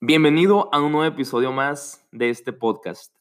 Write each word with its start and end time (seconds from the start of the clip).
Bienvenido 0.00 0.72
a 0.72 0.80
un 0.80 0.92
nuevo 0.92 1.12
episodio 1.12 1.50
más 1.50 2.06
de 2.12 2.30
este 2.30 2.52
podcast. 2.52 3.12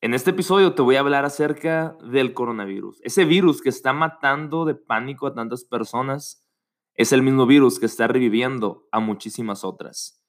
En 0.00 0.12
este 0.12 0.30
episodio 0.30 0.74
te 0.74 0.82
voy 0.82 0.96
a 0.96 1.00
hablar 1.00 1.24
acerca 1.24 1.96
del 2.02 2.34
coronavirus. 2.34 2.98
Ese 3.04 3.24
virus 3.24 3.62
que 3.62 3.68
está 3.68 3.92
matando 3.92 4.64
de 4.64 4.74
pánico 4.74 5.28
a 5.28 5.34
tantas 5.34 5.64
personas 5.64 6.50
es 6.94 7.12
el 7.12 7.22
mismo 7.22 7.46
virus 7.46 7.78
que 7.78 7.86
está 7.86 8.08
reviviendo 8.08 8.88
a 8.90 8.98
muchísimas 8.98 9.62
otras. 9.62 10.20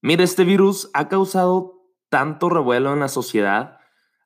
Mira, 0.00 0.24
este 0.24 0.44
virus 0.44 0.90
ha 0.94 1.08
causado 1.08 1.74
tanto 2.08 2.48
revuelo 2.48 2.94
en 2.94 3.00
la 3.00 3.08
sociedad, 3.08 3.76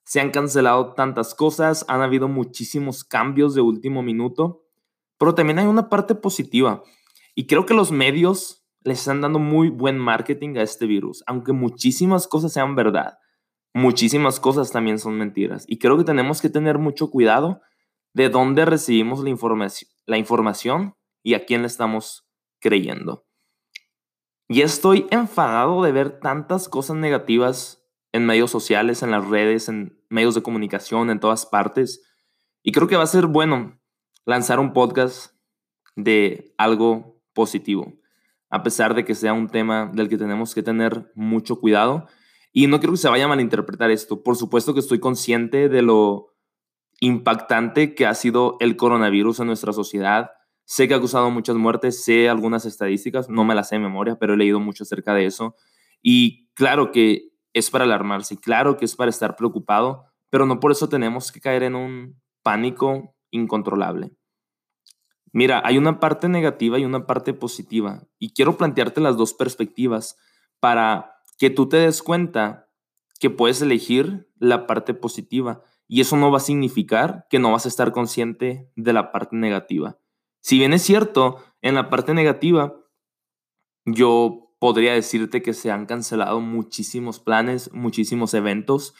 se 0.04 0.20
han 0.20 0.30
cancelado 0.30 0.94
tantas 0.94 1.34
cosas, 1.34 1.84
han 1.88 2.02
habido 2.02 2.28
muchísimos 2.28 3.02
cambios 3.02 3.56
de 3.56 3.62
último 3.62 4.04
minuto, 4.04 4.64
pero 5.18 5.34
también 5.34 5.58
hay 5.58 5.66
una 5.66 5.88
parte 5.88 6.14
positiva 6.14 6.84
y 7.34 7.48
creo 7.48 7.66
que 7.66 7.74
los 7.74 7.90
medios 7.90 8.63
les 8.84 8.98
están 8.98 9.22
dando 9.22 9.38
muy 9.38 9.70
buen 9.70 9.98
marketing 9.98 10.56
a 10.56 10.62
este 10.62 10.86
virus, 10.86 11.24
aunque 11.26 11.52
muchísimas 11.52 12.28
cosas 12.28 12.52
sean 12.52 12.76
verdad, 12.76 13.18
muchísimas 13.72 14.38
cosas 14.38 14.70
también 14.70 14.98
son 14.98 15.16
mentiras. 15.16 15.64
Y 15.66 15.78
creo 15.78 15.96
que 15.96 16.04
tenemos 16.04 16.42
que 16.42 16.50
tener 16.50 16.78
mucho 16.78 17.10
cuidado 17.10 17.62
de 18.12 18.28
dónde 18.28 18.64
recibimos 18.66 19.24
la, 19.24 19.30
información, 19.30 19.90
la 20.06 20.18
información 20.18 20.94
y 21.22 21.34
a 21.34 21.46
quién 21.46 21.62
le 21.62 21.66
estamos 21.66 22.28
creyendo. 22.60 23.26
Y 24.48 24.60
estoy 24.60 25.06
enfadado 25.10 25.82
de 25.82 25.90
ver 25.90 26.20
tantas 26.20 26.68
cosas 26.68 26.96
negativas 26.96 27.82
en 28.12 28.26
medios 28.26 28.50
sociales, 28.50 29.02
en 29.02 29.10
las 29.10 29.26
redes, 29.26 29.70
en 29.70 29.98
medios 30.10 30.34
de 30.34 30.42
comunicación, 30.42 31.08
en 31.08 31.18
todas 31.18 31.46
partes. 31.46 32.02
Y 32.62 32.72
creo 32.72 32.86
que 32.86 32.96
va 32.96 33.02
a 33.02 33.06
ser 33.06 33.26
bueno 33.26 33.80
lanzar 34.26 34.60
un 34.60 34.74
podcast 34.74 35.32
de 35.96 36.54
algo 36.58 37.22
positivo 37.32 38.03
a 38.54 38.62
pesar 38.62 38.94
de 38.94 39.04
que 39.04 39.16
sea 39.16 39.32
un 39.32 39.48
tema 39.48 39.90
del 39.92 40.08
que 40.08 40.16
tenemos 40.16 40.54
que 40.54 40.62
tener 40.62 41.10
mucho 41.16 41.58
cuidado. 41.58 42.06
Y 42.52 42.68
no 42.68 42.78
quiero 42.78 42.92
que 42.92 42.98
se 42.98 43.08
vaya 43.08 43.24
a 43.24 43.28
malinterpretar 43.28 43.90
esto. 43.90 44.22
Por 44.22 44.36
supuesto 44.36 44.74
que 44.74 44.78
estoy 44.78 45.00
consciente 45.00 45.68
de 45.68 45.82
lo 45.82 46.36
impactante 47.00 47.96
que 47.96 48.06
ha 48.06 48.14
sido 48.14 48.56
el 48.60 48.76
coronavirus 48.76 49.40
en 49.40 49.48
nuestra 49.48 49.72
sociedad. 49.72 50.30
Sé 50.66 50.86
que 50.86 50.94
ha 50.94 51.00
causado 51.00 51.32
muchas 51.32 51.56
muertes, 51.56 52.04
sé 52.04 52.28
algunas 52.28 52.64
estadísticas, 52.64 53.28
no 53.28 53.42
me 53.42 53.56
las 53.56 53.70
sé 53.70 53.74
de 53.74 53.80
memoria, 53.80 54.18
pero 54.20 54.34
he 54.34 54.36
leído 54.36 54.60
mucho 54.60 54.84
acerca 54.84 55.14
de 55.14 55.26
eso. 55.26 55.56
Y 56.00 56.48
claro 56.54 56.92
que 56.92 57.30
es 57.54 57.70
para 57.70 57.82
alarmarse, 57.82 58.36
claro 58.36 58.76
que 58.76 58.84
es 58.84 58.94
para 58.94 59.10
estar 59.10 59.34
preocupado, 59.34 60.04
pero 60.30 60.46
no 60.46 60.60
por 60.60 60.70
eso 60.70 60.88
tenemos 60.88 61.32
que 61.32 61.40
caer 61.40 61.64
en 61.64 61.74
un 61.74 62.22
pánico 62.44 63.16
incontrolable. 63.32 64.12
Mira, 65.34 65.60
hay 65.64 65.78
una 65.78 65.98
parte 65.98 66.28
negativa 66.28 66.78
y 66.78 66.84
una 66.84 67.06
parte 67.06 67.34
positiva. 67.34 68.06
Y 68.20 68.34
quiero 68.34 68.56
plantearte 68.56 69.00
las 69.00 69.16
dos 69.16 69.34
perspectivas 69.34 70.16
para 70.60 71.16
que 71.38 71.50
tú 71.50 71.68
te 71.68 71.76
des 71.78 72.04
cuenta 72.04 72.70
que 73.18 73.30
puedes 73.30 73.60
elegir 73.60 74.30
la 74.36 74.68
parte 74.68 74.94
positiva. 74.94 75.64
Y 75.88 76.00
eso 76.00 76.16
no 76.16 76.30
va 76.30 76.36
a 76.36 76.40
significar 76.40 77.26
que 77.30 77.40
no 77.40 77.50
vas 77.50 77.64
a 77.64 77.68
estar 77.68 77.90
consciente 77.90 78.70
de 78.76 78.92
la 78.92 79.10
parte 79.10 79.34
negativa. 79.34 79.98
Si 80.38 80.56
bien 80.56 80.72
es 80.72 80.82
cierto, 80.82 81.42
en 81.62 81.74
la 81.74 81.90
parte 81.90 82.14
negativa, 82.14 82.76
yo 83.84 84.54
podría 84.60 84.92
decirte 84.92 85.42
que 85.42 85.52
se 85.52 85.72
han 85.72 85.86
cancelado 85.86 86.38
muchísimos 86.38 87.18
planes, 87.18 87.72
muchísimos 87.72 88.34
eventos. 88.34 88.94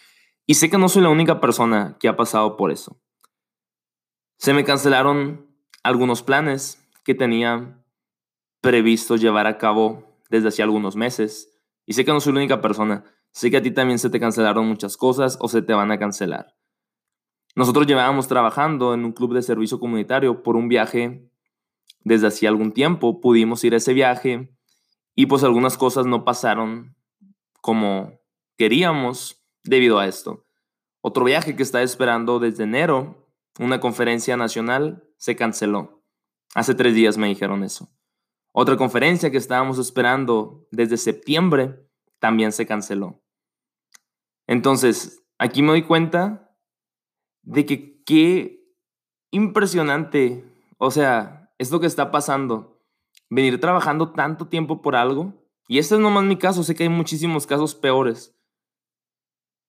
Y 0.46 0.55
sé 0.55 0.68
que 0.68 0.78
no 0.78 0.88
soy 0.88 1.02
la 1.02 1.10
única 1.10 1.40
persona 1.40 1.96
que 2.00 2.08
ha 2.08 2.16
pasado 2.16 2.56
por 2.56 2.72
eso. 2.72 3.00
Se 4.36 4.52
me 4.52 4.64
cancelaron 4.64 5.53
algunos 5.84 6.22
planes 6.22 6.84
que 7.04 7.14
tenía 7.14 7.78
previsto 8.60 9.16
llevar 9.16 9.46
a 9.46 9.58
cabo 9.58 10.18
desde 10.30 10.48
hace 10.48 10.62
algunos 10.62 10.96
meses. 10.96 11.60
Y 11.86 11.92
sé 11.92 12.04
que 12.04 12.12
no 12.12 12.20
soy 12.20 12.32
la 12.32 12.40
única 12.40 12.60
persona. 12.60 13.04
Sé 13.30 13.50
que 13.50 13.58
a 13.58 13.62
ti 13.62 13.70
también 13.70 13.98
se 13.98 14.10
te 14.10 14.18
cancelaron 14.18 14.66
muchas 14.66 14.96
cosas 14.96 15.36
o 15.40 15.48
se 15.48 15.60
te 15.60 15.74
van 15.74 15.92
a 15.92 15.98
cancelar. 15.98 16.56
Nosotros 17.55 17.86
llevábamos 17.86 18.27
trabajando 18.27 18.94
en 18.94 19.05
un 19.05 19.12
club 19.12 19.34
de 19.34 19.42
servicio 19.42 19.78
comunitario 19.78 20.42
por 20.42 20.56
un 20.56 20.68
viaje 20.68 21.30
desde 22.00 22.28
hacía 22.28 22.48
algún 22.48 22.73
tiempo. 22.73 23.20
Pudimos 23.20 23.62
ir 23.64 23.74
a 23.74 23.77
ese 23.77 23.92
viaje 23.92 24.56
y 25.14 25.27
pues 25.27 25.44
algunas 25.44 25.77
cosas 25.77 26.06
no 26.06 26.24
pasaron 26.24 26.96
como 27.61 28.18
queríamos 28.56 29.44
debido 29.62 29.98
a 29.98 30.06
esto. 30.06 30.46
Otro 31.02 31.24
viaje 31.24 31.55
que 31.55 31.62
estaba 31.62 31.84
esperando 31.84 32.39
desde 32.39 32.64
enero, 32.64 33.28
una 33.58 33.78
conferencia 33.78 34.36
nacional, 34.39 35.05
se 35.24 35.36
canceló. 35.36 36.05
Hace 36.55 36.74
tres 36.74 36.95
días 36.95 37.17
me 37.17 37.29
dijeron 37.29 37.64
eso. 37.64 37.89
Otra 38.52 38.77
conferencia 38.77 39.30
que 39.30 39.39
estábamos 39.39 39.79
esperando 39.79 40.68
desde 40.70 40.98
septiembre 40.98 41.89
también 42.18 42.52
se 42.52 42.67
canceló. 42.67 43.23
Entonces, 44.46 45.24
aquí 45.39 45.62
me 45.62 45.68
doy 45.68 45.85
cuenta 45.85 46.55
de 47.40 47.64
que 47.64 48.05
qué 48.05 48.68
impresionante, 49.30 50.45
o 50.77 50.90
sea, 50.90 51.51
es 51.56 51.70
lo 51.70 51.80
que 51.80 51.86
está 51.86 52.11
pasando. 52.11 52.83
Venir 53.30 53.58
trabajando 53.58 54.12
tanto 54.12 54.48
tiempo 54.48 54.83
por 54.83 54.95
algo, 54.95 55.33
y 55.68 55.79
este 55.79 55.95
es 55.95 56.02
nomás 56.02 56.24
mi 56.24 56.36
caso, 56.36 56.62
sé 56.62 56.74
que 56.74 56.83
hay 56.83 56.91
muchísimos 56.91 57.46
casos 57.46 57.74
peores, 57.74 58.39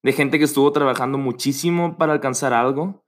de 0.04 0.12
gente 0.12 0.38
que 0.38 0.44
estuvo 0.44 0.70
trabajando 0.74 1.18
muchísimo 1.18 1.98
para 1.98 2.12
alcanzar 2.12 2.52
algo 2.52 3.05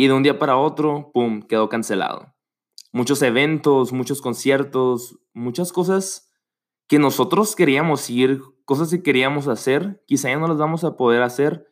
y 0.00 0.06
de 0.06 0.12
un 0.12 0.22
día 0.22 0.38
para 0.38 0.56
otro, 0.56 1.10
¡pum!, 1.12 1.42
quedó 1.42 1.68
cancelado. 1.68 2.32
Muchos 2.92 3.20
eventos, 3.20 3.92
muchos 3.92 4.22
conciertos, 4.22 5.18
muchas 5.34 5.72
cosas 5.72 6.30
que 6.86 7.00
nosotros 7.00 7.56
queríamos 7.56 8.08
ir, 8.08 8.40
cosas 8.64 8.90
que 8.90 9.02
queríamos 9.02 9.48
hacer, 9.48 10.04
quizá 10.06 10.28
ya 10.28 10.38
no 10.38 10.46
las 10.46 10.56
vamos 10.56 10.84
a 10.84 10.96
poder 10.96 11.22
hacer, 11.22 11.66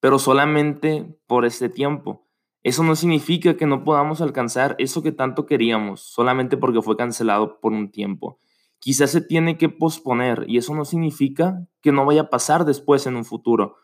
pero 0.00 0.18
solamente 0.18 1.14
por 1.26 1.44
este 1.44 1.68
tiempo. 1.68 2.26
Eso 2.62 2.82
no 2.84 2.96
significa 2.96 3.58
que 3.58 3.66
no 3.66 3.84
podamos 3.84 4.22
alcanzar 4.22 4.74
eso 4.78 5.02
que 5.02 5.12
tanto 5.12 5.44
queríamos, 5.44 6.00
solamente 6.00 6.56
porque 6.56 6.80
fue 6.80 6.96
cancelado 6.96 7.60
por 7.60 7.74
un 7.74 7.90
tiempo. 7.90 8.38
Quizás 8.78 9.10
se 9.10 9.20
tiene 9.20 9.58
que 9.58 9.68
posponer 9.68 10.46
y 10.48 10.56
eso 10.56 10.74
no 10.74 10.86
significa 10.86 11.68
que 11.82 11.92
no 11.92 12.06
vaya 12.06 12.22
a 12.22 12.30
pasar 12.30 12.64
después 12.64 13.06
en 13.06 13.16
un 13.16 13.26
futuro. 13.26 13.76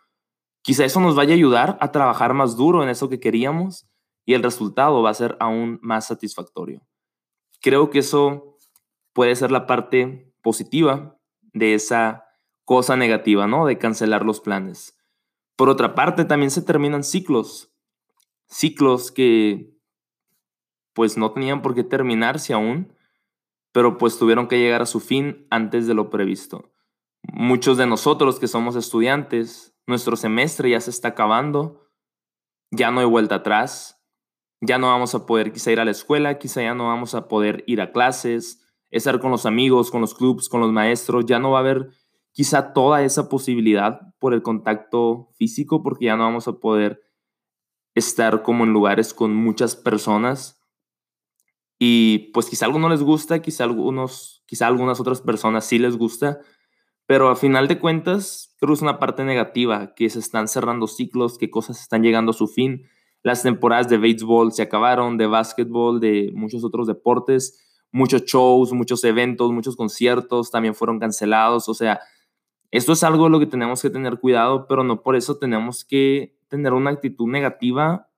Quizá 0.65 0.87
eso 0.87 0.99
nos 0.99 1.15
vaya 1.15 1.35
a 1.35 1.37
ayudar 1.37 1.77
a 1.83 1.93
trabajar 1.93 2.33
más 2.33 2.57
duro 2.57 2.83
en 2.83 2.89
eso 2.89 3.11
que 3.11 3.21
queríamos 3.21 3.87
y 4.25 4.33
el 4.33 4.43
resultado 4.43 5.03
va 5.03 5.11
a 5.11 5.15
ser 5.15 5.37
aún 5.39 5.79
más 5.83 6.07
satisfactorio. 6.07 6.81
Creo 7.61 7.91
que 7.91 7.99
eso 7.99 8.57
puede 9.13 9.37
ser 9.37 9.51
la 9.51 9.67
parte 9.67 10.33
positiva 10.41 11.19
de 11.53 11.75
esa 11.75 12.25
cosa 12.65 12.97
negativa, 12.97 13.47
¿no? 13.47 13.67
De 13.67 13.77
cancelar 13.77 14.25
los 14.25 14.41
planes. 14.41 14.97
Por 15.55 15.69
otra 15.69 15.95
parte, 15.95 16.25
también 16.25 16.51
se 16.51 16.63
terminan 16.63 17.05
ciclos. 17.05 17.71
Ciclos 18.47 19.13
que 19.13 19.71
pues 20.95 21.19
no 21.19 21.31
tenían 21.33 21.61
por 21.61 21.75
qué 21.75 21.85
terminarse 21.85 22.55
aún, 22.55 22.91
pero 23.71 23.99
pues 23.99 24.19
tuvieron 24.19 24.49
que 24.49 24.59
llegar 24.59 24.81
a 24.81 24.87
su 24.87 25.01
fin 25.01 25.47
antes 25.51 25.87
de 25.87 25.93
lo 25.93 26.09
previsto. 26.09 26.73
Muchos 27.21 27.77
de 27.77 27.87
nosotros 27.87 28.41
que 28.41 28.49
somos 28.49 28.77
estudiantes 28.77 29.74
nuestro 29.87 30.17
semestre 30.17 30.71
ya 30.71 30.81
se 30.81 30.91
está 30.91 31.09
acabando, 31.09 31.91
ya 32.71 32.91
no 32.91 33.01
hay 33.01 33.07
vuelta 33.07 33.37
atrás, 33.37 34.03
ya 34.61 34.79
no 34.79 34.89
vamos 34.89 35.15
a 35.15 35.27
poder 35.27 35.53
quizá 35.53 35.73
ir 35.73 35.81
a 35.81 35.85
la 35.85 35.91
escuela, 35.91 36.39
quizá 36.39 36.63
ya 36.63 36.75
no 36.75 36.89
vamos 36.89 37.15
a 37.15 37.29
poder 37.29 37.65
ir 37.67 37.81
a 37.81 37.93
clases, 37.93 38.65
estar 38.91 39.21
con 39.21 39.31
los 39.31 39.47
amigos, 39.47 39.91
con 39.91 40.01
los 40.01 40.15
clubs, 40.15 40.49
con 40.49 40.61
los 40.61 40.73
maestros, 40.73 41.27
ya 41.27 41.39
no 41.39 41.51
va 41.51 41.59
a 41.59 41.61
haber 41.61 41.91
quizá 42.33 42.73
toda 42.73 43.03
esa 43.03 43.29
posibilidad 43.29 44.01
por 44.19 44.35
el 44.35 44.43
contacto 44.43 45.31
físico, 45.37 45.83
porque 45.83 46.07
ya 46.07 46.17
no 46.17 46.25
vamos 46.25 46.49
a 46.49 46.55
poder 46.55 47.01
estar 47.95 48.43
como 48.43 48.65
en 48.65 48.73
lugares 48.73 49.15
con 49.15 49.35
muchas 49.35 49.77
personas. 49.77 50.61
Y 51.79 52.31
pues 52.33 52.47
quizá 52.47 52.65
a 52.65 52.69
algunos 52.69 52.91
les 52.91 53.03
gusta, 53.03 53.43
quizá 53.43 53.65
algunos, 53.65 54.43
quizá 54.47 54.67
algunas 54.67 55.01
otras 55.01 55.21
personas 55.21 55.65
sí 55.65 55.79
les 55.79 55.97
gusta, 55.97 56.41
pero 57.07 57.29
a 57.29 57.37
final 57.37 57.69
de 57.69 57.79
cuentas, 57.79 58.55
creo 58.59 58.69
que 58.69 58.75
es 58.75 58.83
una 58.83 58.99
parte 58.99 59.25
negativa, 59.25 59.95
que 59.95 60.09
se 60.09 60.19
están 60.19 60.49
cerrando 60.49 60.87
ciclos, 60.87 61.37
que 61.37 61.51
cosas 61.51 61.81
están 61.81 62.03
llegando 62.03 62.31
a 62.31 62.35
su 62.35 62.47
fin. 62.49 62.87
Las 63.23 63.43
temporadas 63.43 63.89
de 63.89 63.99
béisbol 63.99 64.53
se 64.53 64.63
acabaron, 64.63 65.19
de 65.19 65.27
básquetbol, 65.27 66.01
de 66.01 66.31
muchos 66.35 66.65
otros 66.65 66.87
deportes, 66.87 67.61
muchos 67.93 68.25
shows, 68.25 68.73
muchos 68.73 69.05
eventos, 69.05 69.53
muchos 69.53 69.77
conciertos 69.77 70.51
también 70.51 70.75
fueron 70.75 70.99
cancelados. 70.99 71.69
O 71.69 71.75
sea, 71.75 72.01
esto 72.71 72.93
es 72.93 73.05
algo 73.05 73.25
de 73.25 73.31
lo 73.31 73.41
que 73.41 73.47
tenemos 73.47 73.83
que 73.83 73.91
tener 73.91 74.19
cuidado, 74.19 74.67
pero 74.67 74.83
no 74.83 75.03
por 75.03 75.15
eso 75.15 75.37
tenemos 75.39 75.85
que 75.85 76.39
tener 76.49 76.73
una 76.73 76.91
actitud 76.91 77.29
negativa 77.29 78.09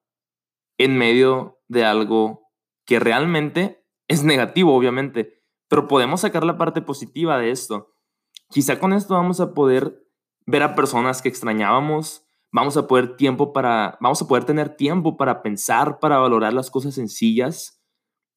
en 0.79 0.97
medio 0.97 1.59
de 1.69 1.85
algo 1.85 2.51
que 2.85 3.01
realmente 3.01 3.85
es 4.07 4.23
negativo, 4.23 4.77
obviamente, 4.77 5.43
pero 5.69 5.89
podemos 5.89 6.21
sacar 6.21 6.45
la 6.45 6.57
parte 6.57 6.83
positiva 6.83 7.39
de 7.39 7.51
esto 7.51 7.96
Quizá 8.51 8.79
con 8.79 8.93
esto 8.93 9.15
vamos 9.15 9.41
a 9.41 9.55
poder 9.55 10.03
ver 10.47 10.63
a 10.63 10.75
personas 10.75 11.23
que 11.23 11.29
extrañábamos, 11.29 12.25
vamos 12.53 12.77
a 12.77 12.87
poder 12.87 13.17
tiempo 13.17 13.53
para 13.53 13.99
vamos 14.01 14.23
a 14.23 14.27
poder 14.27 14.45
tener 14.45 14.77
tiempo 14.77 15.17
para 15.17 15.43
pensar, 15.43 15.99
para 15.99 16.19
valorar 16.19 16.53
las 16.53 16.71
cosas 16.71 16.95
sencillas. 16.95 17.83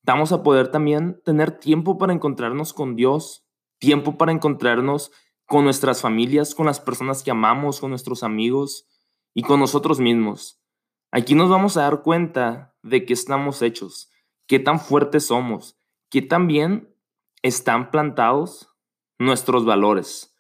Vamos 0.03 0.31
a 0.31 0.43
poder 0.43 0.71
también 0.71 1.21
tener 1.23 1.51
tiempo 1.51 1.97
para 1.97 2.13
encontrarnos 2.13 2.73
con 2.73 2.95
Dios 2.95 3.45
tiempo 3.79 4.17
para 4.17 4.31
encontrarnos 4.31 5.11
con 5.45 5.63
nuestras 5.63 6.01
familias, 6.01 6.53
con 6.53 6.67
las 6.67 6.79
personas 6.79 7.23
que 7.23 7.31
amamos, 7.31 7.79
con 7.79 7.89
nuestros 7.89 8.21
amigos 8.21 8.87
y 9.33 9.41
con 9.41 9.59
nosotros 9.59 9.99
mismos. 9.99 10.61
Aquí 11.11 11.33
nos 11.33 11.49
vamos 11.49 11.75
a 11.75 11.81
dar 11.81 12.03
cuenta 12.03 12.75
de 12.83 13.05
qué 13.05 13.13
estamos 13.13 13.61
hechos, 13.63 14.11
qué 14.45 14.59
tan 14.59 14.79
fuertes 14.79 15.25
somos, 15.25 15.79
qué 16.09 16.21
tan 16.21 16.45
bien 16.45 16.93
están 17.41 17.89
plantados 17.89 18.69
nuestros 19.19 19.65
valores. 19.65 20.35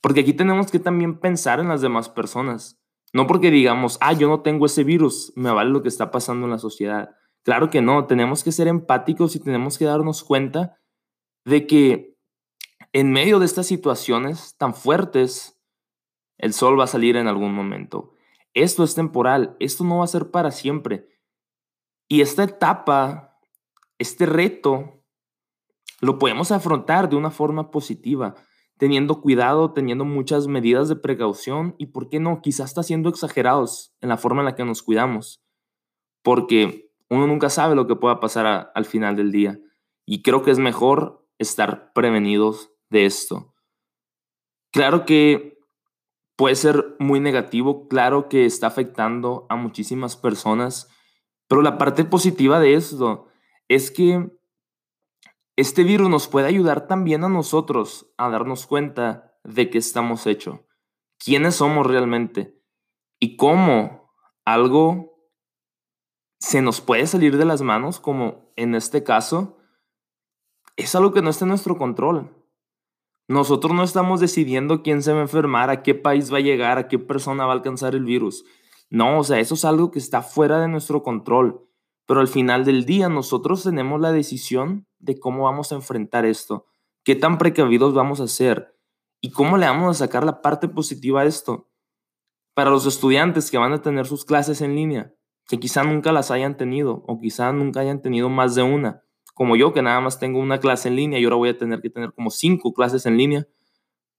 Porque 0.00 0.20
aquí 0.20 0.34
tenemos 0.34 0.70
que 0.70 0.78
también 0.78 1.18
pensar 1.18 1.58
en 1.58 1.68
las 1.68 1.80
demás 1.80 2.08
personas. 2.08 2.78
No 3.12 3.26
porque 3.26 3.50
digamos, 3.50 3.98
ah, 4.00 4.12
yo 4.12 4.28
no 4.28 4.42
tengo 4.42 4.66
ese 4.66 4.84
virus, 4.84 5.32
me 5.34 5.50
vale 5.50 5.70
lo 5.70 5.82
que 5.82 5.88
está 5.88 6.10
pasando 6.10 6.46
en 6.46 6.52
la 6.52 6.58
sociedad. 6.58 7.16
Claro 7.42 7.70
que 7.70 7.80
no, 7.80 8.06
tenemos 8.06 8.44
que 8.44 8.52
ser 8.52 8.68
empáticos 8.68 9.34
y 9.34 9.40
tenemos 9.40 9.78
que 9.78 9.84
darnos 9.84 10.22
cuenta 10.22 10.78
de 11.44 11.66
que 11.66 12.16
en 12.92 13.12
medio 13.12 13.38
de 13.38 13.46
estas 13.46 13.66
situaciones 13.66 14.56
tan 14.58 14.74
fuertes, 14.74 15.60
el 16.38 16.52
sol 16.52 16.78
va 16.78 16.84
a 16.84 16.88
salir 16.88 17.16
en 17.16 17.28
algún 17.28 17.54
momento. 17.54 18.12
Esto 18.52 18.84
es 18.84 18.94
temporal, 18.94 19.56
esto 19.60 19.84
no 19.84 19.98
va 19.98 20.04
a 20.04 20.08
ser 20.08 20.30
para 20.30 20.50
siempre. 20.50 21.08
Y 22.08 22.20
esta 22.20 22.44
etapa, 22.44 23.38
este 23.98 24.26
reto, 24.26 24.95
lo 26.00 26.18
podemos 26.18 26.52
afrontar 26.52 27.08
de 27.08 27.16
una 27.16 27.30
forma 27.30 27.70
positiva 27.70 28.34
teniendo 28.78 29.20
cuidado, 29.20 29.72
teniendo 29.72 30.04
muchas 30.04 30.46
medidas 30.46 30.88
de 30.88 30.96
precaución 30.96 31.74
y, 31.78 31.86
¿por 31.86 32.08
qué 32.08 32.20
no? 32.20 32.42
Quizás 32.42 32.70
está 32.70 32.82
siendo 32.82 33.08
exagerados 33.08 33.94
en 34.00 34.08
la 34.08 34.18
forma 34.18 34.42
en 34.42 34.46
la 34.46 34.54
que 34.54 34.64
nos 34.64 34.82
cuidamos, 34.82 35.42
porque 36.22 36.90
uno 37.08 37.26
nunca 37.26 37.48
sabe 37.50 37.74
lo 37.74 37.86
que 37.86 37.96
pueda 37.96 38.20
pasar 38.20 38.70
al 38.74 38.84
final 38.84 39.16
del 39.16 39.32
día 39.32 39.58
y 40.04 40.22
creo 40.22 40.42
que 40.42 40.50
es 40.50 40.58
mejor 40.58 41.26
estar 41.38 41.92
prevenidos 41.94 42.70
de 42.90 43.06
esto. 43.06 43.54
Claro 44.72 45.06
que 45.06 45.58
puede 46.36 46.54
ser 46.54 46.96
muy 46.98 47.18
negativo, 47.20 47.88
claro 47.88 48.28
que 48.28 48.44
está 48.44 48.66
afectando 48.66 49.46
a 49.48 49.56
muchísimas 49.56 50.16
personas, 50.16 50.90
pero 51.48 51.62
la 51.62 51.78
parte 51.78 52.04
positiva 52.04 52.60
de 52.60 52.74
esto 52.74 53.28
es 53.68 53.90
que 53.90 54.30
este 55.56 55.84
virus 55.84 56.10
nos 56.10 56.28
puede 56.28 56.48
ayudar 56.48 56.86
también 56.86 57.24
a 57.24 57.28
nosotros 57.28 58.12
a 58.18 58.28
darnos 58.28 58.66
cuenta 58.66 59.38
de 59.42 59.70
qué 59.70 59.78
estamos 59.78 60.26
hechos, 60.26 60.60
quiénes 61.18 61.56
somos 61.56 61.86
realmente 61.86 62.62
y 63.18 63.36
cómo 63.36 64.12
algo 64.44 65.16
se 66.38 66.60
nos 66.60 66.80
puede 66.80 67.06
salir 67.06 67.38
de 67.38 67.46
las 67.46 67.62
manos, 67.62 68.00
como 68.00 68.52
en 68.56 68.74
este 68.74 69.02
caso, 69.02 69.56
es 70.76 70.94
algo 70.94 71.12
que 71.12 71.22
no 71.22 71.30
está 71.30 71.46
en 71.46 71.50
nuestro 71.50 71.78
control. 71.78 72.36
Nosotros 73.28 73.74
no 73.74 73.82
estamos 73.82 74.20
decidiendo 74.20 74.82
quién 74.82 75.02
se 75.02 75.12
va 75.12 75.18
a 75.18 75.22
enfermar, 75.22 75.70
a 75.70 75.82
qué 75.82 75.94
país 75.94 76.32
va 76.32 76.38
a 76.38 76.42
llegar, 76.42 76.78
a 76.78 76.86
qué 76.86 76.98
persona 76.98 77.46
va 77.46 77.52
a 77.52 77.56
alcanzar 77.56 77.94
el 77.94 78.04
virus. 78.04 78.44
No, 78.90 79.18
o 79.18 79.24
sea, 79.24 79.40
eso 79.40 79.54
es 79.54 79.64
algo 79.64 79.90
que 79.90 79.98
está 79.98 80.22
fuera 80.22 80.60
de 80.60 80.68
nuestro 80.68 81.02
control. 81.02 81.65
Pero 82.06 82.20
al 82.20 82.28
final 82.28 82.64
del 82.64 82.84
día 82.84 83.08
nosotros 83.08 83.64
tenemos 83.64 84.00
la 84.00 84.12
decisión 84.12 84.86
de 84.98 85.18
cómo 85.18 85.44
vamos 85.44 85.72
a 85.72 85.74
enfrentar 85.74 86.24
esto, 86.24 86.66
qué 87.04 87.16
tan 87.16 87.38
precavidos 87.38 87.94
vamos 87.94 88.20
a 88.20 88.28
ser 88.28 88.76
y 89.20 89.30
cómo 89.30 89.56
le 89.56 89.66
vamos 89.66 89.96
a 89.96 90.06
sacar 90.06 90.24
la 90.24 90.40
parte 90.40 90.68
positiva 90.68 91.22
a 91.22 91.24
esto. 91.24 91.68
Para 92.54 92.70
los 92.70 92.86
estudiantes 92.86 93.50
que 93.50 93.58
van 93.58 93.72
a 93.72 93.82
tener 93.82 94.06
sus 94.06 94.24
clases 94.24 94.60
en 94.60 94.74
línea, 94.74 95.14
que 95.46 95.58
quizá 95.58 95.84
nunca 95.84 96.12
las 96.12 96.30
hayan 96.30 96.56
tenido 96.56 97.04
o 97.06 97.20
quizá 97.20 97.52
nunca 97.52 97.80
hayan 97.80 98.02
tenido 98.02 98.28
más 98.28 98.54
de 98.54 98.62
una, 98.62 99.02
como 99.34 99.56
yo 99.56 99.72
que 99.72 99.82
nada 99.82 100.00
más 100.00 100.18
tengo 100.18 100.40
una 100.40 100.60
clase 100.60 100.88
en 100.88 100.96
línea 100.96 101.18
y 101.18 101.24
ahora 101.24 101.36
voy 101.36 101.48
a 101.50 101.58
tener 101.58 101.82
que 101.82 101.90
tener 101.90 102.12
como 102.12 102.30
cinco 102.30 102.72
clases 102.72 103.04
en 103.04 103.16
línea, 103.16 103.46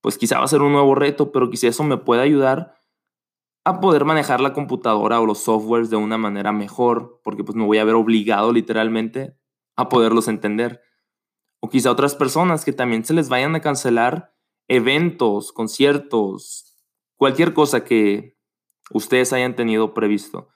pues 0.00 0.16
quizá 0.16 0.38
va 0.38 0.44
a 0.44 0.48
ser 0.48 0.62
un 0.62 0.72
nuevo 0.72 0.94
reto, 0.94 1.32
pero 1.32 1.50
quizá 1.50 1.68
eso 1.68 1.82
me 1.82 1.96
pueda 1.96 2.22
ayudar 2.22 2.77
a 3.68 3.80
poder 3.80 4.06
manejar 4.06 4.40
la 4.40 4.54
computadora 4.54 5.20
o 5.20 5.26
los 5.26 5.40
softwares 5.40 5.90
de 5.90 5.96
una 5.96 6.16
manera 6.16 6.52
mejor, 6.52 7.20
porque 7.22 7.44
pues 7.44 7.54
me 7.54 7.66
voy 7.66 7.76
a 7.76 7.84
ver 7.84 7.96
obligado 7.96 8.50
literalmente 8.50 9.36
a 9.76 9.90
poderlos 9.90 10.28
entender. 10.28 10.80
O 11.60 11.68
quizá 11.68 11.90
otras 11.90 12.14
personas 12.14 12.64
que 12.64 12.72
también 12.72 13.04
se 13.04 13.12
les 13.12 13.28
vayan 13.28 13.54
a 13.54 13.60
cancelar 13.60 14.34
eventos, 14.68 15.52
conciertos, 15.52 16.78
cualquier 17.16 17.52
cosa 17.52 17.84
que 17.84 18.38
ustedes 18.90 19.34
hayan 19.34 19.54
tenido 19.54 19.92
previsto. 19.92 20.48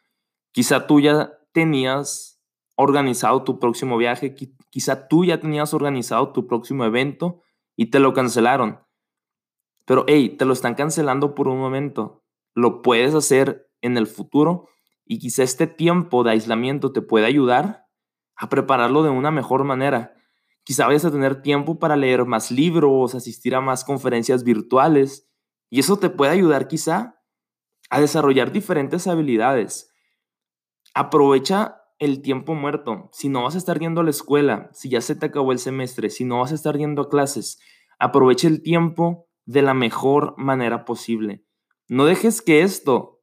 Quizá 0.53 0.87
tú 0.87 1.01
ya 1.01 1.39
tenías 1.53 2.43
organizado 2.77 3.43
tu 3.43 3.59
próximo 3.59 3.99
viaje, 3.99 4.35
quizá 4.71 5.09
tú 5.09 5.27
ya 5.27 5.39
tenías 5.39 5.75
organizado 5.75 6.33
tu 6.33 6.47
próximo 6.47 6.87
evento 6.87 7.43
y 7.77 7.91
te 7.91 7.99
lo 8.01 8.15
cancelaron. 8.15 8.81
Pero 9.85 10.05
hey, 10.09 10.31
te 10.31 10.47
lo 10.47 10.55
están 10.55 10.75
cancelando 10.75 11.35
por 11.35 11.49
un 11.49 11.59
momento 11.59 12.22
lo 12.55 12.83
puedes 12.83 13.15
hacer 13.15 13.69
en 13.81 13.97
el 13.97 14.07
futuro 14.07 14.69
y 15.05 15.19
quizá 15.19 15.43
este 15.43 15.67
tiempo 15.67 16.25
de 16.25 16.33
aislamiento 16.33 16.93
te 16.93 17.03
pueda 17.03 17.27
ayudar 17.27 17.87
a 18.37 18.49
prepararlo 18.49 19.03
de 19.03 19.11
una 19.11 19.31
mejor 19.31 19.65
manera. 19.65 20.15
Quizá 20.65 20.87
vayas 20.87 21.05
a 21.05 21.11
tener 21.11 21.43
tiempo 21.43 21.79
para 21.79 21.97
leer 21.97 22.25
más 22.25 22.51
libros, 22.51 23.15
asistir 23.15 23.55
a 23.55 23.61
más 23.61 23.85
conferencias 23.85 24.45
virtuales 24.45 25.29
y 25.71 25.81
eso 25.81 25.99
te 25.99 26.11
puede 26.11 26.33
ayudar 26.33 26.69
quizá 26.69 27.21
a 27.91 28.01
desarrollar 28.01 28.53
diferentes 28.53 29.07
habilidades. 29.07 29.93
Aprovecha 30.95 31.83
el 31.99 32.23
tiempo 32.23 32.55
muerto. 32.55 33.09
Si 33.13 33.29
no 33.29 33.45
vas 33.45 33.55
a 33.55 33.59
estar 33.59 33.79
yendo 33.79 34.01
a 34.01 34.05
la 34.05 34.11
escuela, 34.11 34.71
si 34.73 34.89
ya 34.89 35.01
se 35.01 35.15
te 35.15 35.27
acabó 35.27 35.53
el 35.53 35.59
semestre, 35.59 36.11
si 36.11 36.25
no 36.25 36.41
vas 36.41 36.53
a 36.53 36.57
estar 36.57 36.77
yendo 36.77 37.03
a 37.03 37.09
clases, 37.09 37.61
aprovecha 37.99 38.49
el 38.49 38.63
tiempo 38.63 39.29
de 39.45 39.63
la 39.63 39.75
mejor 39.75 40.35
manera 40.37 40.85
posible. 40.85 41.45
No 41.89 42.05
dejes 42.05 42.43
que 42.43 42.63
esto 42.63 43.23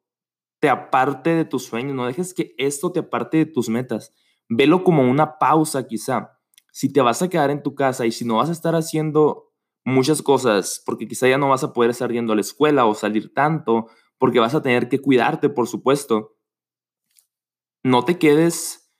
te 0.59 0.69
aparte 0.69 1.31
de 1.31 1.45
tus 1.45 1.65
sueños, 1.65 1.95
no 1.95 2.05
dejes 2.05 2.33
que 2.33 2.53
esto 2.57 2.91
te 2.91 2.99
aparte 2.99 3.37
de 3.37 3.45
tus 3.45 3.69
metas. 3.69 4.13
Velo 4.49 4.83
como 4.83 5.03
una 5.03 5.37
pausa 5.37 5.87
quizá. 5.87 6.37
Si 6.71 6.91
te 6.91 7.01
vas 7.01 7.21
a 7.21 7.29
quedar 7.29 7.49
en 7.49 7.63
tu 7.63 7.75
casa 7.75 8.05
y 8.05 8.11
si 8.11 8.25
no 8.25 8.37
vas 8.37 8.49
a 8.49 8.53
estar 8.53 8.75
haciendo 8.75 9.53
muchas 9.85 10.21
cosas, 10.21 10.83
porque 10.85 11.07
quizá 11.07 11.27
ya 11.27 11.37
no 11.37 11.49
vas 11.49 11.63
a 11.63 11.73
poder 11.73 11.91
estar 11.91 12.11
yendo 12.11 12.33
a 12.33 12.35
la 12.35 12.41
escuela 12.41 12.85
o 12.85 12.93
salir 12.93 13.33
tanto, 13.33 13.87
porque 14.17 14.39
vas 14.39 14.53
a 14.53 14.61
tener 14.61 14.89
que 14.89 14.99
cuidarte, 14.99 15.49
por 15.49 15.67
supuesto, 15.67 16.35
no 17.83 18.03
te 18.03 18.19
quedes 18.19 18.91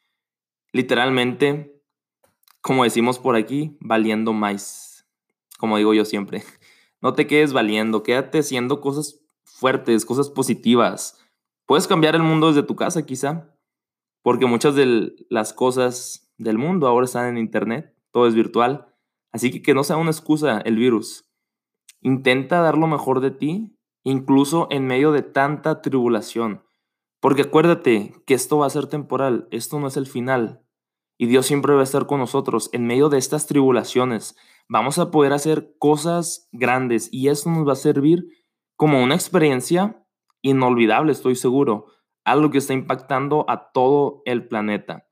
literalmente, 0.72 1.84
como 2.62 2.84
decimos 2.84 3.20
por 3.20 3.36
aquí, 3.36 3.78
valiendo 3.82 4.34
más, 4.34 5.08
como 5.58 5.78
digo 5.78 5.94
yo 5.94 6.06
siempre. 6.06 6.44
No 7.02 7.14
te 7.14 7.28
quedes 7.28 7.54
valiendo, 7.54 8.04
quédate 8.04 8.40
haciendo 8.40 8.82
cosas 8.82 9.22
fuertes, 9.60 10.06
cosas 10.06 10.30
positivas. 10.30 11.20
Puedes 11.68 11.88
cambiar 11.88 12.16
el 12.16 12.24
mundo 12.24 12.48
desde 12.48 12.64
tu 12.64 12.76
casa 12.76 13.06
quizá, 13.06 13.56
porque 14.24 14.46
muchas 14.46 14.76
de 14.76 15.14
las 15.30 15.54
cosas 15.54 16.34
del 16.38 16.58
mundo 16.58 16.88
ahora 16.88 17.06
están 17.06 17.28
en 17.28 17.38
Internet, 17.38 17.94
todo 18.12 18.28
es 18.28 18.34
virtual. 18.34 18.88
Así 19.32 19.52
que 19.52 19.62
que 19.62 19.74
no 19.74 19.84
sea 19.84 19.98
una 19.98 20.12
excusa 20.12 20.60
el 20.62 20.78
virus. 20.78 21.30
Intenta 22.02 22.62
dar 22.62 22.78
lo 22.78 22.88
mejor 22.88 23.20
de 23.20 23.32
ti, 23.32 23.78
incluso 24.04 24.68
en 24.72 24.88
medio 24.88 25.12
de 25.12 25.22
tanta 25.22 25.82
tribulación. 25.82 26.64
Porque 27.20 27.44
acuérdate 27.44 28.14
que 28.26 28.34
esto 28.34 28.60
va 28.60 28.66
a 28.66 28.72
ser 28.72 28.88
temporal, 28.88 29.48
esto 29.52 29.80
no 29.80 29.88
es 29.88 29.98
el 29.98 30.08
final. 30.08 30.66
Y 31.18 31.28
Dios 31.28 31.46
siempre 31.46 31.74
va 31.74 31.82
a 31.82 31.84
estar 31.84 32.08
con 32.08 32.20
nosotros 32.20 32.70
en 32.72 32.88
medio 32.88 33.10
de 33.10 33.18
estas 33.18 33.46
tribulaciones. 33.46 34.38
Vamos 34.70 34.98
a 35.00 35.12
poder 35.12 35.34
hacer 35.34 35.76
cosas 35.78 36.48
grandes 36.54 37.10
y 37.12 37.28
eso 37.28 37.52
nos 37.52 37.68
va 37.68 37.74
a 37.74 37.76
servir 37.76 38.39
como 38.80 39.04
una 39.04 39.14
experiencia 39.14 40.08
inolvidable, 40.42 41.12
estoy 41.12 41.36
seguro, 41.36 41.88
algo 42.24 42.50
que 42.50 42.60
está 42.60 42.74
impactando 42.74 43.44
a 43.50 43.74
todo 43.74 44.22
el 44.24 44.48
planeta. 44.48 45.06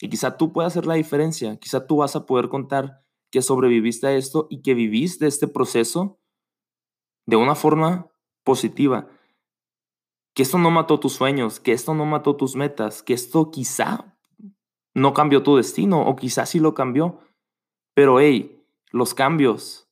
Y 0.00 0.08
quizá 0.08 0.36
tú 0.36 0.52
puedas 0.52 0.72
hacer 0.72 0.86
la 0.86 0.94
diferencia, 0.94 1.56
quizá 1.60 1.86
tú 1.86 1.98
vas 1.98 2.16
a 2.16 2.26
poder 2.26 2.48
contar 2.48 3.04
que 3.30 3.40
sobreviviste 3.40 4.08
a 4.08 4.16
esto 4.16 4.48
y 4.50 4.62
que 4.62 4.74
viviste 4.74 5.28
este 5.28 5.46
proceso 5.46 6.18
de 7.24 7.36
una 7.36 7.54
forma 7.54 8.10
positiva. 8.42 9.06
Que 10.34 10.42
esto 10.42 10.58
no 10.58 10.72
mató 10.72 10.98
tus 10.98 11.12
sueños, 11.12 11.60
que 11.60 11.70
esto 11.70 11.94
no 11.94 12.04
mató 12.04 12.34
tus 12.34 12.56
metas, 12.56 13.04
que 13.04 13.14
esto 13.14 13.52
quizá 13.52 14.18
no 14.94 15.14
cambió 15.14 15.44
tu 15.44 15.54
destino 15.54 16.02
o 16.02 16.16
quizá 16.16 16.44
sí 16.44 16.58
lo 16.58 16.74
cambió. 16.74 17.20
Pero 17.94 18.18
hey, 18.18 18.66
los 18.90 19.14
cambios 19.14 19.91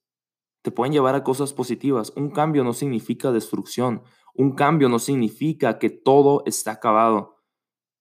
te 0.62 0.70
pueden 0.70 0.92
llevar 0.92 1.14
a 1.14 1.24
cosas 1.24 1.52
positivas. 1.52 2.12
Un 2.16 2.30
cambio 2.30 2.64
no 2.64 2.72
significa 2.72 3.32
destrucción. 3.32 4.02
Un 4.34 4.54
cambio 4.54 4.88
no 4.88 4.98
significa 4.98 5.78
que 5.78 5.90
todo 5.90 6.42
está 6.46 6.72
acabado. 6.72 7.38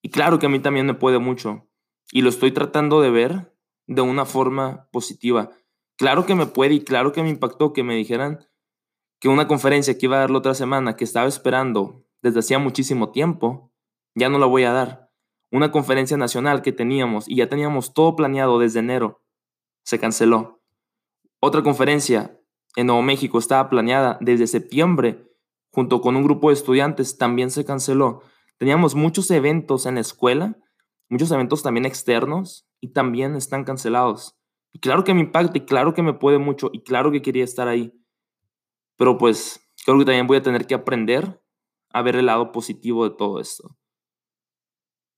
Y 0.01 0.09
claro 0.09 0.39
que 0.39 0.45
a 0.45 0.49
mí 0.49 0.59
también 0.59 0.85
me 0.85 0.93
puede 0.93 1.19
mucho. 1.19 1.67
Y 2.11 2.21
lo 2.21 2.29
estoy 2.29 2.51
tratando 2.51 3.01
de 3.01 3.09
ver 3.09 3.55
de 3.87 4.01
una 4.01 4.25
forma 4.25 4.87
positiva. 4.91 5.51
Claro 5.97 6.25
que 6.25 6.35
me 6.35 6.45
puede 6.45 6.75
y 6.75 6.83
claro 6.83 7.11
que 7.11 7.23
me 7.23 7.29
impactó 7.29 7.73
que 7.73 7.83
me 7.83 7.95
dijeran 7.95 8.45
que 9.19 9.27
una 9.27 9.47
conferencia 9.47 9.97
que 9.97 10.05
iba 10.05 10.17
a 10.17 10.21
dar 10.21 10.31
la 10.31 10.37
otra 10.37 10.53
semana, 10.53 10.95
que 10.95 11.03
estaba 11.03 11.27
esperando 11.27 12.05
desde 12.21 12.39
hacía 12.39 12.59
muchísimo 12.59 13.11
tiempo, 13.11 13.73
ya 14.15 14.29
no 14.29 14.39
la 14.39 14.45
voy 14.45 14.63
a 14.63 14.71
dar. 14.71 15.11
Una 15.51 15.71
conferencia 15.71 16.15
nacional 16.15 16.61
que 16.61 16.71
teníamos 16.71 17.27
y 17.27 17.37
ya 17.37 17.49
teníamos 17.49 17.93
todo 17.93 18.15
planeado 18.15 18.59
desde 18.59 18.79
enero, 18.79 19.23
se 19.83 19.99
canceló 19.99 20.61
Otra 21.41 21.63
conferencia 21.63 22.38
en 22.75 22.87
Nuevo 22.87 23.01
México 23.01 23.39
estaba 23.39 23.69
planeada 23.69 24.17
desde 24.21 24.47
septiembre 24.47 25.25
junto 25.71 26.01
con 26.01 26.15
un 26.15 26.23
grupo 26.23 26.49
de 26.49 26.55
estudiantes, 26.55 27.17
también 27.17 27.51
se 27.51 27.65
canceló. 27.65 28.21
Teníamos 28.57 28.95
muchos 28.95 29.29
eventos 29.31 29.85
en 29.85 29.95
la 29.95 30.01
escuela, 30.01 30.57
muchos 31.09 31.31
eventos 31.31 31.63
también 31.63 31.85
externos 31.85 32.67
y 32.81 32.91
también 32.91 33.35
están 33.35 33.63
cancelados. 33.63 34.37
Y 34.71 34.79
claro 34.79 35.03
que 35.03 35.13
me 35.13 35.21
impacta 35.21 35.57
y 35.57 35.65
claro 35.65 35.93
que 35.93 36.03
me 36.03 36.13
puede 36.13 36.37
mucho 36.37 36.69
y 36.73 36.83
claro 36.83 37.11
que 37.11 37.21
quería 37.21 37.43
estar 37.43 37.67
ahí. 37.67 37.93
Pero 38.97 39.17
pues 39.17 39.61
creo 39.85 39.97
que 39.99 40.05
también 40.05 40.27
voy 40.27 40.37
a 40.37 40.43
tener 40.43 40.67
que 40.67 40.75
aprender 40.75 41.41
a 41.91 42.01
ver 42.01 42.15
el 42.15 42.27
lado 42.27 42.51
positivo 42.51 43.07
de 43.07 43.15
todo 43.15 43.39
esto. 43.39 43.77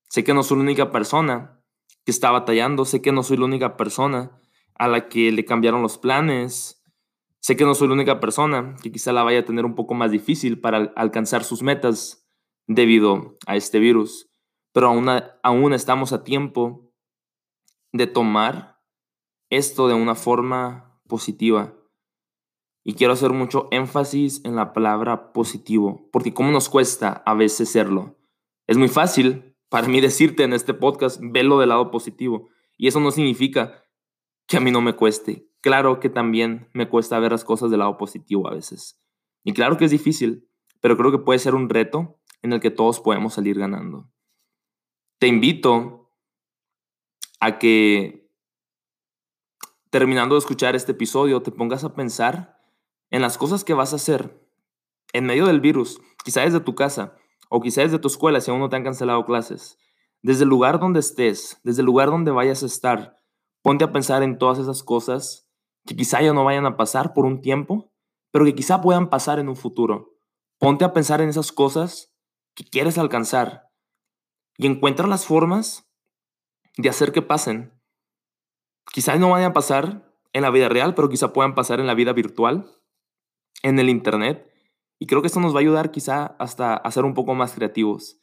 Sé 0.08 0.24
que 0.24 0.34
no 0.34 0.42
soy 0.42 0.58
la 0.58 0.64
única 0.64 0.90
persona 0.90 1.62
que 2.04 2.12
está 2.12 2.30
batallando, 2.30 2.84
sé 2.84 3.02
que 3.02 3.12
no 3.12 3.22
soy 3.22 3.36
la 3.36 3.44
única 3.44 3.76
persona 3.76 4.38
a 4.74 4.88
la 4.88 5.08
que 5.08 5.32
le 5.32 5.44
cambiaron 5.44 5.82
los 5.82 5.98
planes, 5.98 6.81
sé 7.42 7.56
que 7.56 7.64
no 7.64 7.74
soy 7.74 7.88
la 7.88 7.94
única 7.94 8.20
persona 8.20 8.76
que 8.82 8.92
quizá 8.92 9.12
la 9.12 9.24
vaya 9.24 9.40
a 9.40 9.44
tener 9.44 9.64
un 9.64 9.74
poco 9.74 9.94
más 9.94 10.10
difícil 10.10 10.60
para 10.60 10.92
alcanzar 10.96 11.44
sus 11.44 11.62
metas 11.62 12.26
debido 12.66 13.36
a 13.46 13.56
este 13.56 13.80
virus, 13.80 14.30
pero 14.72 14.88
aún, 14.88 15.08
aún 15.42 15.74
estamos 15.74 16.12
a 16.12 16.24
tiempo 16.24 16.92
de 17.92 18.06
tomar 18.06 18.80
esto 19.50 19.88
de 19.88 19.94
una 19.94 20.14
forma 20.14 21.00
positiva. 21.08 21.76
Y 22.84 22.94
quiero 22.94 23.12
hacer 23.12 23.30
mucho 23.30 23.68
énfasis 23.70 24.44
en 24.44 24.56
la 24.56 24.72
palabra 24.72 25.32
positivo, 25.32 26.08
porque 26.10 26.32
cómo 26.32 26.50
nos 26.50 26.68
cuesta 26.68 27.22
a 27.26 27.34
veces 27.34 27.70
serlo. 27.70 28.16
Es 28.66 28.76
muy 28.76 28.88
fácil 28.88 29.56
para 29.68 29.88
mí 29.88 30.00
decirte 30.00 30.44
en 30.44 30.52
este 30.52 30.74
podcast, 30.74 31.20
velo 31.22 31.58
del 31.58 31.70
lado 31.70 31.90
positivo. 31.90 32.48
Y 32.76 32.88
eso 32.88 33.00
no 33.00 33.10
significa 33.10 33.84
que 34.46 34.56
a 34.56 34.60
mí 34.60 34.70
no 34.70 34.80
me 34.80 34.94
cueste. 34.94 35.48
Claro 35.62 36.00
que 36.00 36.10
también 36.10 36.68
me 36.72 36.88
cuesta 36.88 37.20
ver 37.20 37.30
las 37.30 37.44
cosas 37.44 37.70
del 37.70 37.78
lado 37.78 37.96
positivo 37.96 38.48
a 38.48 38.54
veces. 38.54 39.00
Y 39.44 39.54
claro 39.54 39.76
que 39.76 39.84
es 39.84 39.92
difícil, 39.92 40.48
pero 40.80 40.96
creo 40.96 41.12
que 41.12 41.18
puede 41.18 41.38
ser 41.38 41.54
un 41.54 41.68
reto 41.68 42.18
en 42.42 42.52
el 42.52 42.60
que 42.60 42.72
todos 42.72 42.98
podemos 42.98 43.34
salir 43.34 43.58
ganando. 43.60 44.10
Te 45.18 45.28
invito 45.28 46.10
a 47.38 47.60
que, 47.60 48.28
terminando 49.90 50.34
de 50.34 50.40
escuchar 50.40 50.74
este 50.74 50.92
episodio, 50.92 51.42
te 51.42 51.52
pongas 51.52 51.84
a 51.84 51.94
pensar 51.94 52.60
en 53.10 53.22
las 53.22 53.38
cosas 53.38 53.62
que 53.62 53.74
vas 53.74 53.92
a 53.92 53.96
hacer 53.96 54.44
en 55.12 55.26
medio 55.26 55.46
del 55.46 55.60
virus, 55.60 56.00
quizá 56.24 56.40
desde 56.40 56.58
tu 56.58 56.74
casa 56.74 57.16
o 57.48 57.60
quizá 57.60 57.82
desde 57.82 58.00
tu 58.00 58.08
escuela 58.08 58.40
si 58.40 58.50
aún 58.50 58.58
no 58.58 58.68
te 58.68 58.74
han 58.74 58.84
cancelado 58.84 59.24
clases. 59.26 59.78
Desde 60.22 60.42
el 60.42 60.48
lugar 60.48 60.80
donde 60.80 60.98
estés, 60.98 61.60
desde 61.62 61.82
el 61.82 61.86
lugar 61.86 62.08
donde 62.08 62.32
vayas 62.32 62.64
a 62.64 62.66
estar, 62.66 63.20
ponte 63.60 63.84
a 63.84 63.92
pensar 63.92 64.24
en 64.24 64.38
todas 64.38 64.58
esas 64.58 64.82
cosas 64.82 65.41
que 65.86 65.96
quizá 65.96 66.22
ya 66.22 66.32
no 66.32 66.44
vayan 66.44 66.66
a 66.66 66.76
pasar 66.76 67.12
por 67.14 67.24
un 67.24 67.40
tiempo, 67.40 67.92
pero 68.30 68.44
que 68.44 68.54
quizá 68.54 68.80
puedan 68.80 69.10
pasar 69.10 69.38
en 69.38 69.48
un 69.48 69.56
futuro. 69.56 70.16
Ponte 70.58 70.84
a 70.84 70.92
pensar 70.92 71.20
en 71.20 71.28
esas 71.28 71.52
cosas 71.52 72.14
que 72.54 72.64
quieres 72.64 72.98
alcanzar 72.98 73.70
y 74.56 74.66
encuentra 74.66 75.06
las 75.06 75.26
formas 75.26 75.88
de 76.76 76.88
hacer 76.88 77.12
que 77.12 77.22
pasen. 77.22 77.72
Quizá 78.92 79.16
no 79.16 79.30
vayan 79.30 79.50
a 79.50 79.54
pasar 79.54 80.12
en 80.32 80.42
la 80.42 80.50
vida 80.50 80.68
real, 80.68 80.94
pero 80.94 81.08
quizá 81.08 81.32
puedan 81.32 81.54
pasar 81.54 81.80
en 81.80 81.86
la 81.86 81.94
vida 81.94 82.12
virtual 82.12 82.70
en 83.62 83.78
el 83.78 83.88
Internet. 83.88 84.50
Y 84.98 85.06
creo 85.06 85.20
que 85.20 85.26
esto 85.26 85.40
nos 85.40 85.54
va 85.54 85.58
a 85.58 85.60
ayudar 85.62 85.90
quizá 85.90 86.36
hasta 86.38 86.74
a 86.74 86.90
ser 86.90 87.04
un 87.04 87.14
poco 87.14 87.34
más 87.34 87.54
creativos, 87.54 88.20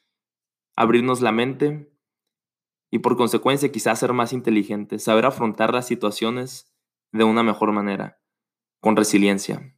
abrirnos 0.75 1.21
la 1.21 1.31
mente 1.31 1.93
y 2.89 2.99
por 2.99 3.17
consecuencia 3.17 3.71
quizá 3.71 3.95
ser 3.95 4.13
más 4.13 4.33
inteligentes, 4.33 5.03
saber 5.03 5.25
afrontar 5.25 5.73
las 5.73 5.87
situaciones 5.87 6.73
de 7.11 7.23
una 7.23 7.43
mejor 7.43 7.71
manera, 7.71 8.19
con 8.79 8.95
resiliencia. 8.95 9.75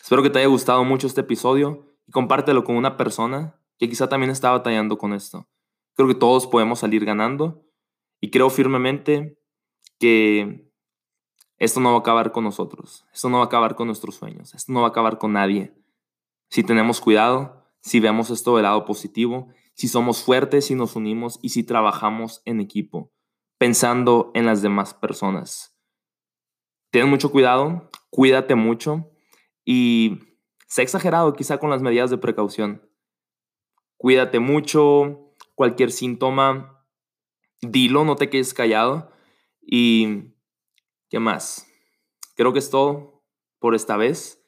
Espero 0.00 0.22
que 0.22 0.30
te 0.30 0.38
haya 0.38 0.48
gustado 0.48 0.84
mucho 0.84 1.06
este 1.06 1.22
episodio 1.22 1.96
y 2.06 2.12
compártelo 2.12 2.64
con 2.64 2.76
una 2.76 2.96
persona 2.96 3.60
que 3.78 3.88
quizá 3.88 4.08
también 4.08 4.30
está 4.30 4.50
batallando 4.50 4.98
con 4.98 5.12
esto. 5.12 5.48
Creo 5.94 6.08
que 6.08 6.14
todos 6.14 6.46
podemos 6.46 6.78
salir 6.80 7.04
ganando 7.04 7.64
y 8.20 8.30
creo 8.30 8.50
firmemente 8.50 9.38
que 9.98 10.70
esto 11.58 11.80
no 11.80 11.90
va 11.90 11.96
a 11.96 12.00
acabar 12.00 12.32
con 12.32 12.44
nosotros, 12.44 13.06
esto 13.12 13.28
no 13.30 13.38
va 13.38 13.44
a 13.44 13.46
acabar 13.46 13.76
con 13.76 13.86
nuestros 13.86 14.16
sueños, 14.16 14.54
esto 14.54 14.72
no 14.72 14.80
va 14.80 14.88
a 14.88 14.90
acabar 14.90 15.18
con 15.18 15.32
nadie. 15.32 15.74
Si 16.50 16.62
tenemos 16.62 17.00
cuidado, 17.00 17.64
si 17.80 17.98
vemos 18.00 18.30
esto 18.30 18.56
del 18.56 18.64
lado 18.64 18.84
positivo, 18.84 19.48
si 19.74 19.88
somos 19.88 20.22
fuertes, 20.22 20.66
si 20.66 20.74
nos 20.74 20.96
unimos 20.96 21.38
y 21.42 21.50
si 21.50 21.64
trabajamos 21.64 22.42
en 22.44 22.60
equipo, 22.60 23.12
pensando 23.58 24.30
en 24.34 24.46
las 24.46 24.62
demás 24.62 24.94
personas. 24.94 25.75
Ten 26.96 27.10
mucho 27.10 27.30
cuidado, 27.30 27.90
cuídate 28.08 28.54
mucho 28.54 29.10
y 29.66 30.18
sé 30.66 30.80
exagerado 30.80 31.34
quizá 31.34 31.58
con 31.58 31.68
las 31.68 31.82
medidas 31.82 32.08
de 32.08 32.16
precaución. 32.16 32.88
Cuídate 33.98 34.40
mucho, 34.40 35.34
cualquier 35.54 35.92
síntoma, 35.92 36.82
dilo, 37.60 38.06
no 38.06 38.16
te 38.16 38.30
quedes 38.30 38.54
callado 38.54 39.12
y 39.60 40.32
¿Qué 41.10 41.18
más? 41.18 41.66
Creo 42.34 42.54
que 42.54 42.60
es 42.60 42.70
todo 42.70 43.22
por 43.58 43.74
esta 43.74 43.98
vez. 43.98 44.42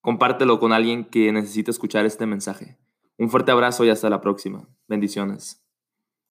Compártelo 0.00 0.58
con 0.60 0.72
alguien 0.72 1.04
que 1.04 1.30
necesite 1.30 1.70
escuchar 1.70 2.06
este 2.06 2.24
mensaje. 2.24 2.78
Un 3.18 3.28
fuerte 3.28 3.52
abrazo 3.52 3.84
y 3.84 3.90
hasta 3.90 4.08
la 4.08 4.22
próxima. 4.22 4.66
Bendiciones. 4.88 5.61